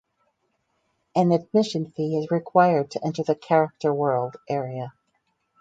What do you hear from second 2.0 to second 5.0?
is required to enter the Character World area.